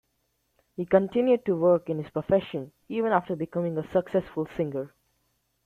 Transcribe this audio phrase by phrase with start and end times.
[0.77, 4.95] He continued to work in his profession even after becoming a successful singer.